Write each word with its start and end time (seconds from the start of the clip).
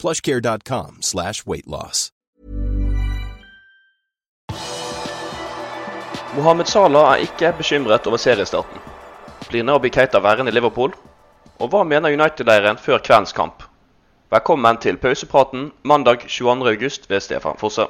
plushcare.com 0.00 0.98
slash 1.00 1.46
weight 1.46 1.66
loss. 1.66 2.10
Mohammed 6.36 6.66
Salah 6.66 7.12
er 7.12 7.16
ikke 7.26 7.52
bekymret 7.58 8.06
over 8.06 8.16
seriestarten. 8.16 8.78
Blir 9.48 9.62
Nabi 9.62 9.88
Keita 9.88 10.18
værende 10.18 10.52
i 10.52 10.54
Liverpool? 10.54 10.92
Og 11.58 11.68
hva 11.68 11.82
mener 11.84 12.14
United-leiren 12.14 12.78
før 12.78 12.98
kveldens 12.98 13.32
kamp? 13.32 13.64
Velkommen 14.30 14.76
til 14.78 14.96
pausepraten 14.96 15.72
mandag 15.82 16.22
22.8 16.30 17.08
ved 17.08 17.20
Stefan 17.20 17.58
Fosse. 17.58 17.86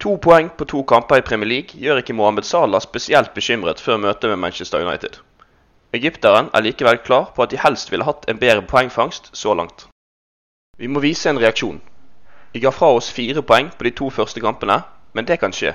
To 0.00 0.16
poeng 0.16 0.50
på 0.58 0.64
to 0.64 0.82
kamper 0.82 1.16
i 1.16 1.20
Premier 1.20 1.48
League 1.48 1.80
gjør 1.80 2.02
ikke 2.02 2.16
Mohammed 2.18 2.42
Salah 2.42 2.80
spesielt 2.80 3.34
bekymret 3.34 3.80
før 3.80 3.96
møtet 3.96 4.30
med 4.30 4.36
Manchester 4.36 4.86
United. 4.88 5.20
Egypteren 5.92 6.50
er 6.54 6.66
likevel 6.66 6.98
klar 6.98 7.30
på 7.36 7.42
at 7.42 7.50
de 7.50 7.62
helst 7.62 7.92
ville 7.92 8.04
hatt 8.04 8.26
en 8.28 8.38
bedre 8.38 8.62
poengfangst 8.62 9.30
så 9.36 9.54
langt. 9.54 9.89
Vi 10.80 10.88
må 10.88 11.02
vise 11.04 11.28
en 11.28 11.36
reaksjon. 11.36 11.76
Vi 12.52 12.60
ga 12.64 12.70
fra 12.72 12.88
oss 12.96 13.10
fire 13.12 13.42
poeng 13.44 13.66
på 13.76 13.84
de 13.84 13.90
to 13.98 14.06
første 14.08 14.40
kampene, 14.40 14.78
men 15.12 15.26
det 15.28 15.36
kan 15.42 15.52
skje. 15.52 15.74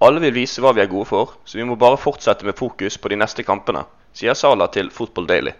Alle 0.00 0.22
vil 0.24 0.32
vise 0.32 0.64
hva 0.64 0.72
vi 0.72 0.80
er 0.80 0.88
gode 0.88 1.10
for, 1.10 1.34
så 1.44 1.58
vi 1.58 1.66
må 1.68 1.76
bare 1.76 2.00
fortsette 2.00 2.48
med 2.48 2.56
fokus 2.56 2.96
på 2.96 3.12
de 3.12 3.18
neste 3.20 3.44
kampene, 3.44 3.84
sier 4.16 4.32
Salah 4.32 4.72
til 4.72 4.88
Football 4.88 5.28
Daily. 5.28 5.52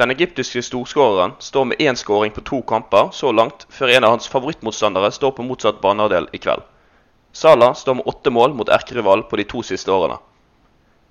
Den 0.00 0.16
egyptiske 0.16 0.64
storskåreren 0.64 1.36
står 1.44 1.68
med 1.68 1.84
én 1.84 2.00
skåring 2.00 2.32
på 2.32 2.46
to 2.48 2.62
kamper 2.64 3.12
så 3.12 3.36
langt, 3.36 3.68
før 3.68 3.92
en 3.92 4.08
av 4.08 4.16
hans 4.16 4.32
favorittmotstandere 4.32 5.12
står 5.12 5.36
på 5.36 5.44
motsatt 5.44 5.84
banehalvdel 5.84 6.32
i 6.32 6.40
kveld. 6.40 6.64
Salah 7.36 7.76
står 7.76 8.00
med 8.00 8.08
åtte 8.08 8.32
mål 8.32 8.56
mot 8.56 8.72
erkerival 8.72 9.28
på 9.28 9.36
de 9.36 9.44
to 9.44 9.60
siste 9.60 9.92
årene. 9.92 10.16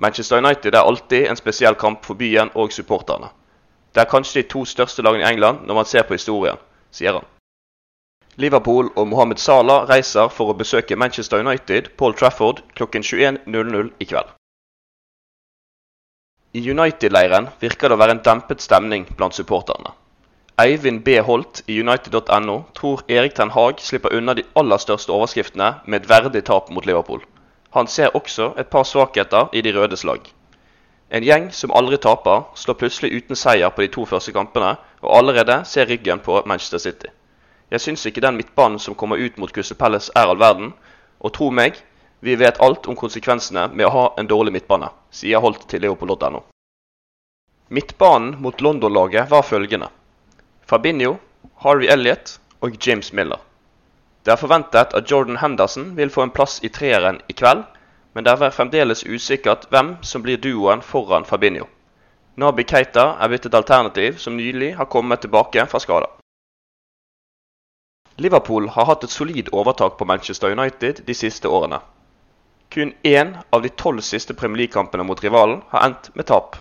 Manchester 0.02 0.42
United 0.42 0.74
er 0.74 0.90
alltid 0.90 1.30
en 1.30 1.38
spesiell 1.38 1.78
kamp 1.78 2.02
for 2.06 2.18
byen 2.18 2.50
og 2.56 2.74
supporterne. 2.74 3.30
Det 3.98 4.04
er 4.04 4.10
kanskje 4.12 4.44
de 4.44 4.50
to 4.52 4.60
største 4.70 5.02
lagene 5.02 5.26
i 5.26 5.32
England 5.34 5.64
når 5.66 5.76
man 5.80 5.88
ser 5.90 6.04
på 6.06 6.14
historien, 6.14 6.60
sier 6.94 7.16
han. 7.18 7.24
Liverpool 8.38 8.92
og 8.94 9.08
Mohammed 9.10 9.42
Salah 9.42 9.88
reiser 9.90 10.30
for 10.30 10.54
å 10.54 10.56
besøke 10.60 10.94
Manchester 10.94 11.42
United, 11.42 11.90
Paul 11.98 12.14
Trafford, 12.14 12.62
klokken 12.78 13.02
21.00 13.02 13.90
i 13.98 14.06
kveld. 14.12 14.30
I 16.54 16.62
United-leiren 16.70 17.50
virker 17.60 17.90
det 17.90 17.98
å 17.98 18.04
være 18.04 18.20
en 18.20 18.24
dempet 18.30 18.62
stemning 18.62 19.10
blant 19.18 19.34
supporterne. 19.34 19.96
Eivind 20.62 21.02
B. 21.02 21.18
Holt 21.26 21.64
i 21.66 21.82
United.no 21.82 22.62
tror 22.78 23.02
Erik 23.10 23.34
Ten 23.34 23.58
Hag 23.58 23.82
slipper 23.82 24.14
unna 24.14 24.38
de 24.38 24.46
aller 24.62 24.86
største 24.86 25.18
overskriftene 25.18 25.74
med 25.86 26.04
et 26.04 26.10
verdig 26.14 26.46
tap 26.46 26.70
mot 26.70 26.86
Liverpool. 26.86 27.26
Han 27.74 27.90
ser 27.90 28.14
også 28.14 28.54
et 28.62 28.70
par 28.70 28.86
svakheter 28.86 29.50
i 29.58 29.66
de 29.66 29.74
rødes 29.74 30.06
lag. 30.06 30.22
En 31.10 31.24
gjeng 31.24 31.52
som 31.52 31.72
aldri 31.72 31.98
taper, 32.04 32.44
slår 32.56 32.76
plutselig 32.82 33.12
uten 33.12 33.36
seier 33.40 33.72
på 33.72 33.86
de 33.86 33.88
to 33.94 34.04
første 34.06 34.34
kampene, 34.36 34.74
og 35.02 35.14
allerede 35.18 35.62
ser 35.66 35.88
ryggen 35.88 36.20
på 36.20 36.42
Manchester 36.46 36.82
City. 36.84 37.08
Jeg 37.72 37.84
syns 37.84 38.06
ikke 38.06 38.24
den 38.24 38.36
midtbanen 38.36 38.80
som 38.80 38.96
kommer 38.96 39.20
ut 39.20 39.38
mot 39.38 39.52
Crystal 39.54 39.78
Palace 39.80 40.12
er 40.16 40.28
all 40.28 40.40
verden, 40.40 40.74
og 41.20 41.34
tro 41.36 41.48
meg, 41.52 41.80
vi 42.20 42.36
vet 42.36 42.60
alt 42.64 42.88
om 42.88 42.96
konsekvensene 42.96 43.68
med 43.74 43.88
å 43.88 43.94
ha 43.94 44.06
en 44.18 44.28
dårlig 44.28 44.54
midtbane, 44.58 44.90
sier 45.12 45.40
Holt 45.44 45.68
til 45.72 45.84
Leopold.no. 45.86 46.44
Midtbanen 47.70 48.38
mot 48.42 48.62
London-laget 48.62 49.30
var 49.32 49.44
følgende. 49.44 49.90
Fabinho, 50.68 51.18
Harvey 51.64 51.88
Elliot 51.92 52.38
og 52.64 52.76
James 52.84 53.14
Miller. 53.14 53.40
Det 54.24 54.34
er 54.34 54.40
forventet 54.40 54.96
at 54.96 55.12
Jordan 55.12 55.40
Henderson 55.40 55.94
vil 55.96 56.12
få 56.12 56.26
en 56.26 56.34
plass 56.36 56.60
i 56.64 56.72
treeren 56.74 57.22
i 57.32 57.36
kveld, 57.36 57.64
men 58.18 58.26
det 58.26 58.32
er 58.34 58.50
fremdeles 58.50 59.04
usikkert 59.06 59.68
hvem 59.70 59.92
som 60.02 60.24
blir 60.26 60.40
duoen 60.42 60.80
foran 60.82 61.26
Fabinho. 61.26 61.68
Nabi 62.42 62.64
Keita 62.66 63.04
er 63.22 63.30
blitt 63.30 63.44
et 63.46 63.58
alternativ 63.60 64.18
som 64.18 64.34
nylig 64.34 64.72
har 64.80 64.90
kommet 64.90 65.22
tilbake 65.22 65.66
fra 65.70 65.78
skada. 65.84 66.08
Liverpool 68.18 68.72
har 68.74 68.88
hatt 68.90 69.06
et 69.06 69.14
solid 69.14 69.52
overtak 69.54 70.00
på 70.00 70.08
Manchester 70.10 70.50
United 70.50 71.04
de 71.06 71.14
siste 71.14 71.46
årene. 71.60 71.78
Kun 72.74 72.96
én 73.06 73.36
av 73.54 73.62
de 73.62 73.70
tolv 73.70 74.02
siste 74.02 74.34
Premier 74.34 74.64
League-kampene 74.64 75.06
mot 75.06 75.22
rivalen 75.22 75.62
har 75.70 75.86
endt 75.86 76.10
med 76.16 76.26
tap. 76.26 76.58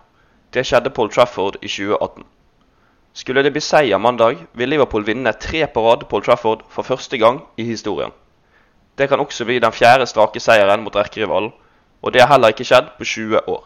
Det 0.53 0.61
skjedde 0.61 0.93
Paul 0.93 1.09
Trafford 1.09 1.57
i 1.63 1.73
2018. 1.73 2.29
Skulle 3.17 3.41
det 3.43 3.57
bli 3.57 3.65
seier 3.65 3.97
mandag, 3.97 4.45
vil 4.53 4.77
Liverpool 4.77 5.09
vinne 5.09 5.33
tre 5.33 5.65
på 5.73 5.89
rad 5.89 6.05
Paul 6.13 6.29
Trafford 6.29 6.69
for 6.69 6.85
første 6.85 7.17
gang 7.17 7.41
i 7.57 7.65
historien. 7.65 8.13
Det 8.99 9.09
kan 9.09 9.21
også 9.21 9.45
bli 9.45 9.59
den 9.61 9.73
fjerde 9.73 10.07
strake 10.07 10.41
seieren 10.41 10.83
mot 10.85 10.95
erkerivalen, 10.97 11.53
og 12.03 12.13
det 12.13 12.23
har 12.23 12.33
heller 12.33 12.55
ikke 12.55 12.65
skjedd 12.65 12.95
på 12.99 13.05
20 13.05 13.49
år. 13.49 13.65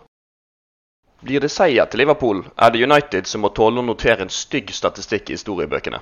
Blir 1.23 1.41
det 1.41 1.51
seier 1.53 1.85
til 1.85 2.01
Liverpool, 2.01 2.45
er 2.57 2.71
det 2.71 2.83
United 2.83 3.29
som 3.29 3.45
må 3.45 3.51
tåle 3.55 3.83
å 3.83 3.85
notere 3.85 4.25
en 4.25 4.33
stygg 4.33 4.73
statistikk 4.75 5.31
i 5.31 5.37
historiebøkene. 5.37 6.01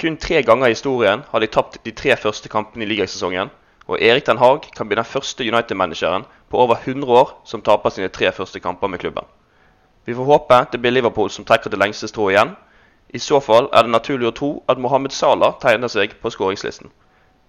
Kun 0.00 0.16
tre 0.16 0.42
ganger 0.42 0.66
i 0.66 0.74
historien 0.74 1.22
har 1.30 1.40
de 1.40 1.46
tapt 1.46 1.78
de 1.84 1.92
tre 1.92 2.16
første 2.16 2.48
kampene 2.48 2.84
i 2.84 2.88
ligasesongen, 2.90 3.50
og 3.86 4.00
Erik 4.00 4.26
Den 4.26 4.38
Haag 4.38 4.66
kan 4.76 4.88
bli 4.88 4.96
den 4.98 5.04
første 5.04 5.44
United-manageren 5.44 6.24
på 6.48 6.58
over 6.58 6.80
100 6.84 7.12
år 7.20 7.32
som 7.44 7.62
taper 7.62 7.90
sine 7.90 8.08
tre 8.08 8.32
første 8.32 8.60
kamper 8.60 8.88
med 8.88 9.00
klubben. 9.00 9.24
Vi 10.04 10.14
får 10.14 10.24
håpe 10.24 10.64
det 10.72 10.80
blir 10.80 10.94
Liverpool 10.94 11.30
som 11.30 11.44
trekker 11.44 11.70
det 11.70 11.78
lengste 11.78 12.08
strået 12.08 12.34
igjen. 12.34 12.56
I 13.14 13.18
så 13.18 13.40
fall 13.40 13.68
er 13.72 13.86
det 13.86 13.94
naturlig 13.94 14.28
å 14.30 14.36
tro 14.36 14.50
at 14.68 14.78
Mohammed 14.78 15.12
Salah 15.12 15.58
tegner 15.62 15.88
seg 15.88 16.14
på 16.22 16.30
skåringslisten. 16.30 16.90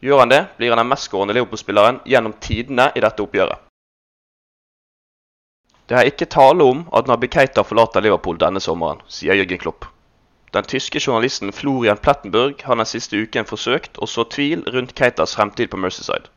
Gjør 0.02 0.24
han 0.24 0.32
det, 0.34 0.46
blir 0.58 0.74
han 0.74 0.82
den 0.82 0.90
mestskårende 0.90 1.34
Liverpool-spilleren 1.38 2.00
gjennom 2.10 2.34
tidene 2.42 2.90
i 2.96 3.04
dette 3.04 3.22
oppgjøret. 3.22 3.68
Det 5.92 5.98
er 6.00 6.08
ikke 6.08 6.30
tale 6.32 6.66
om 6.66 6.86
at 6.96 7.10
Nabi 7.12 7.28
Keita 7.28 7.66
forlater 7.68 8.02
Liverpool 8.02 8.40
denne 8.40 8.62
sommeren, 8.64 9.02
sier 9.12 9.38
Jørgen 9.38 9.60
Klopp. 9.62 9.86
Den 10.56 10.64
tyske 10.64 11.00
journalisten 11.00 11.52
Florian 11.52 12.00
Plettenburg 12.02 12.64
har 12.64 12.80
den 12.80 12.88
siste 12.88 13.20
uken 13.20 13.46
forsøkt 13.48 14.00
å 14.02 14.08
så 14.08 14.24
tvil 14.24 14.64
rundt 14.74 14.96
Keitas 14.98 15.36
fremtid 15.38 15.70
på 15.72 15.80
Mercyside. 15.80 16.32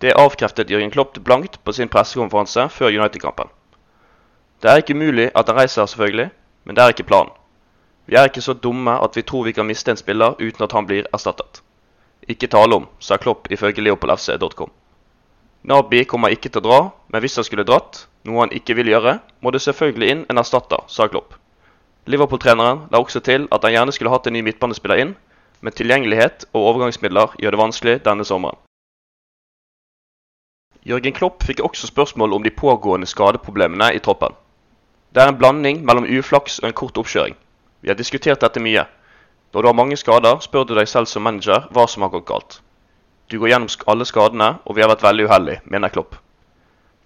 Det 0.00 0.16
avkreftet 0.16 0.70
Jørgen 0.70 0.90
Klopp 0.90 1.20
blankt 1.24 1.60
på 1.64 1.72
sin 1.72 1.88
pressekonferanse 1.92 2.66
før 2.72 2.92
United-kampen. 2.96 3.48
Det 4.62 4.72
er 4.72 4.82
ikke 4.82 4.96
umulig 4.98 5.30
at 5.34 5.48
han 5.48 5.60
reiser, 5.60 5.86
selvfølgelig, 5.86 6.30
men 6.64 6.76
det 6.76 6.82
er 6.82 6.96
ikke 6.96 7.08
planen. 7.12 7.32
Vi 8.06 8.16
er 8.16 8.26
ikke 8.26 8.42
så 8.42 8.56
dumme 8.56 8.98
at 9.04 9.16
vi 9.16 9.22
tror 9.22 9.44
vi 9.44 9.52
kan 9.52 9.68
miste 9.68 9.92
en 9.92 10.00
spiller 10.00 10.34
uten 10.40 10.64
at 10.64 10.72
han 10.72 10.86
blir 10.88 11.06
erstattet. 11.12 11.62
Ikke 12.28 12.50
tale 12.52 12.76
om, 12.76 12.86
sa 13.00 13.16
Klopp 13.16 13.48
ifølge 13.52 13.82
leopoldfc.com. 13.86 14.70
Nabi 15.68 16.04
kommer 16.04 16.32
ikke 16.32 16.50
til 16.52 16.60
å 16.60 16.66
dra, 16.66 16.80
men 17.08 17.24
hvis 17.24 17.38
han 17.40 17.46
skulle 17.46 17.66
dratt, 17.66 18.04
noe 18.28 18.44
han 18.44 18.52
ikke 18.54 18.76
vil 18.78 18.92
gjøre, 18.92 19.18
må 19.40 19.52
det 19.52 19.62
selvfølgelig 19.64 20.10
inn 20.12 20.24
en 20.28 20.40
erstatter, 20.40 20.84
sa 20.92 21.08
Klopp. 21.08 21.34
Liverpool-treneren 22.08 22.86
la 22.92 23.00
også 23.00 23.20
til 23.24 23.48
at 23.52 23.64
han 23.64 23.74
gjerne 23.74 23.92
skulle 23.96 24.12
hatt 24.12 24.28
en 24.28 24.36
ny 24.36 24.44
midtbanespiller 24.46 25.02
inn, 25.02 25.16
men 25.60 25.74
tilgjengelighet 25.74 26.46
og 26.52 26.68
overgangsmidler 26.70 27.34
gjør 27.42 27.56
det 27.56 27.60
vanskelig 27.60 27.96
denne 28.06 28.24
sommeren. 28.28 28.60
Jørgen 30.88 31.12
Klopp 31.12 31.42
fikk 31.44 31.60
også 31.64 31.90
spørsmål 31.90 32.36
om 32.36 32.44
de 32.44 32.54
pågående 32.54 33.08
skadeproblemene 33.08 33.90
i 33.96 34.00
troppen. 34.04 34.36
Det 35.12 35.20
er 35.20 35.32
en 35.32 35.40
blanding 35.40 35.82
mellom 35.84 36.06
uflaks 36.06 36.60
og 36.62 36.68
en 36.68 36.76
kort 36.76 36.96
oppkjøring. 37.00 37.34
Vi 37.82 37.90
har 37.90 37.98
diskutert 37.98 38.40
dette 38.40 38.62
mye. 38.62 38.86
Når 39.52 39.62
du 39.62 39.68
har 39.68 39.74
mange 39.74 39.96
skader, 39.96 40.40
spør 40.44 40.64
du 40.64 40.74
deg 40.76 40.88
selv 40.88 41.08
som 41.08 41.24
manager 41.24 41.68
hva 41.72 41.86
som 41.88 42.04
har 42.04 42.12
gått 42.12 42.26
galt. 42.28 42.60
Du 43.30 43.38
går 43.38 43.52
gjennom 43.52 43.68
alle 43.86 44.04
skadene, 44.08 44.48
og 44.64 44.76
vi 44.76 44.82
har 44.82 44.90
vært 44.92 45.04
veldig 45.04 45.28
uheldige, 45.28 45.60
mener 45.64 45.92
Klopp. 45.92 46.16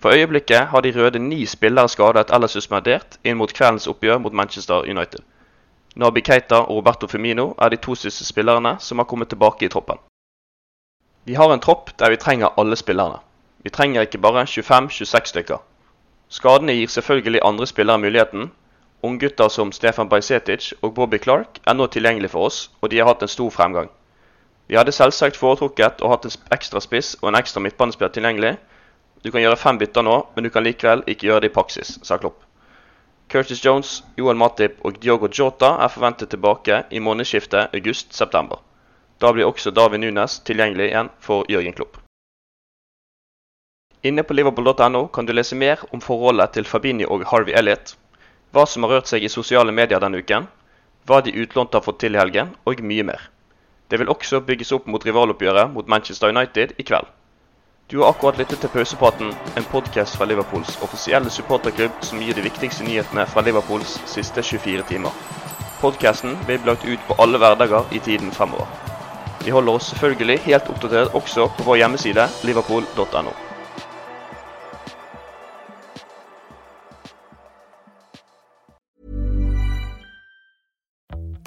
For 0.02 0.14
øyeblikket 0.14 0.66
har 0.70 0.82
de 0.82 0.92
røde 0.96 1.18
ni 1.18 1.46
spillere 1.46 1.88
skadet 1.88 2.30
eller 2.34 2.50
suspendert 2.50 3.18
inn 3.22 3.38
mot 3.38 3.52
kveldens 3.54 3.86
oppgjør 3.86 4.18
mot 4.18 4.34
Manchester 4.34 4.82
United. 4.90 5.22
Nabi 5.94 6.20
Keita 6.20 6.64
og 6.64 6.76
Roberto 6.76 7.06
Firmino 7.06 7.52
er 7.58 7.68
de 7.68 7.76
to 7.76 7.94
siste 7.94 8.24
spillerne 8.24 8.76
som 8.80 8.98
har 8.98 9.06
kommet 9.06 9.28
tilbake 9.28 9.66
i 9.66 9.68
troppen. 9.68 9.98
Vi 11.24 11.34
har 11.34 11.52
en 11.52 11.60
tropp 11.60 11.92
der 11.98 12.10
vi 12.10 12.16
trenger 12.16 12.58
alle 12.58 12.76
spillerne. 12.76 13.20
Vi 13.62 13.70
trenger 13.70 14.02
ikke 14.02 14.18
bare 14.18 14.42
25-26 14.42 15.30
stykker. 15.30 15.58
Skadene 16.28 16.74
gir 16.74 16.88
selvfølgelig 16.88 17.40
andre 17.44 17.66
spillere 17.66 17.98
muligheten. 17.98 18.50
Unggutter 19.02 19.48
som 19.48 19.72
Stefan 19.72 20.08
Bajsetic 20.08 20.72
og 20.80 20.94
Bobby 20.94 21.18
Clark 21.18 21.58
er 21.66 21.74
nå 21.74 21.88
tilgjengelig 21.90 22.30
for 22.30 22.46
oss, 22.46 22.58
og 22.80 22.92
de 22.92 23.00
har 23.00 23.08
hatt 23.10 23.24
en 23.26 23.30
stor 23.32 23.50
fremgang. 23.50 23.88
Vi 24.70 24.76
hadde 24.78 24.94
selvsagt 24.94 25.36
foretrukket 25.36 26.04
å 26.06 26.12
hatt 26.12 26.28
en 26.28 26.36
ekstra 26.54 26.80
spiss 26.80 27.16
og 27.20 27.32
en 27.32 27.38
ekstra 27.40 27.60
midtbanespiller 27.64 28.12
tilgjengelig. 28.14 28.52
Du 29.26 29.30
kan 29.30 29.42
gjøre 29.42 29.58
fem 29.58 29.78
bytter 29.80 30.06
nå, 30.06 30.14
men 30.34 30.46
du 30.46 30.50
kan 30.54 30.62
likevel 30.62 31.02
ikke 31.10 31.26
gjøre 31.26 31.42
det 31.44 31.50
i 31.50 31.54
praksis, 31.56 31.96
sa 32.06 32.18
Klopp. 32.22 32.44
Curtis 33.32 33.64
Jones, 33.64 34.02
Joel 34.16 34.38
Matip 34.38 34.78
og 34.86 35.00
Diogo 35.02 35.26
Jota 35.26 35.72
er 35.82 35.90
forventet 35.90 36.30
tilbake 36.30 36.84
i 36.90 37.02
månedsskiftet 37.02 37.74
august-september. 37.74 38.60
Da 39.18 39.32
blir 39.32 39.48
også 39.50 39.74
David 39.74 40.02
Nunes 40.02 40.38
tilgjengelig 40.46 40.92
igjen 40.92 41.10
for 41.18 41.48
Jørgen 41.50 41.74
Klopp. 41.74 41.98
Inne 44.02 44.22
på 44.26 44.34
liverpool.no 44.34 45.06
kan 45.14 45.26
du 45.26 45.32
lese 45.32 45.58
mer 45.58 45.82
om 45.90 46.00
forholdet 46.02 46.54
til 46.54 46.66
Fabini 46.66 47.06
og 47.06 47.22
Harvey 47.30 47.54
Elliot, 47.54 47.96
hva 48.52 48.66
som 48.68 48.84
har 48.84 48.98
rørt 48.98 49.08
seg 49.08 49.24
i 49.24 49.32
sosiale 49.32 49.72
medier 49.72 50.00
denne 50.00 50.20
uken, 50.20 50.46
hva 51.08 51.22
de 51.24 51.32
utlånte 51.32 51.78
har 51.78 51.84
fått 51.84 52.02
til 52.04 52.14
i 52.14 52.20
helgen, 52.20 52.52
og 52.68 52.82
mye 52.84 53.06
mer. 53.08 53.28
Det 53.88 53.98
vil 54.00 54.12
også 54.12 54.40
bygges 54.44 54.72
opp 54.76 54.86
mot 54.88 55.04
rivaloppgjøret 55.04 55.72
mot 55.72 55.88
Manchester 55.88 56.32
United 56.32 56.76
i 56.78 56.86
kveld. 56.86 57.08
Du 57.90 57.98
har 58.00 58.12
akkurat 58.12 58.38
lyttet 58.40 58.62
til 58.62 58.70
Pausepraten, 58.72 59.34
en 59.56 59.68
podkast 59.72 60.16
fra 60.16 60.24
Liverpools 60.24 60.78
offisielle 60.84 61.30
supporterklubb 61.30 61.98
som 62.06 62.22
gir 62.24 62.36
de 62.36 62.44
viktigste 62.46 62.86
nyhetene 62.86 63.26
fra 63.28 63.44
Liverpools 63.44 63.98
siste 64.08 64.44
24 64.44 64.86
timer. 64.88 65.12
Podkasten 65.82 66.38
vil 66.46 66.60
bli 66.62 66.72
lagt 66.72 66.88
ut 66.88 67.08
på 67.08 67.18
alle 67.20 67.40
hverdager 67.42 67.92
i 67.92 68.00
tiden 68.00 68.32
fremover. 68.32 68.68
Vi 69.44 69.50
holder 69.50 69.80
oss 69.80 69.90
selvfølgelig 69.92 70.38
helt 70.46 70.68
oppdatert 70.70 71.16
også 71.18 71.50
på 71.56 71.66
vår 71.66 71.82
hjemmeside 71.82 72.28
liverpool.no. 72.48 73.51